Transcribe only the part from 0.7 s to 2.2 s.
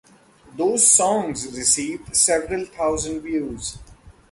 songs received